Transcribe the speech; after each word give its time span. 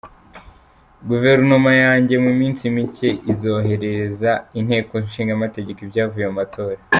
Guverinoma 1.09 1.71
yanjye 1.83 2.15
mu 2.25 2.31
minsi 2.39 2.63
mike 2.75 3.09
izoherereza 3.31 4.31
Inteko 4.59 4.93
Ishinga 5.07 5.33
Amategeko 5.37 5.79
ibyavuye 5.85 6.27
mu 6.29 6.35
matora. 6.41 6.79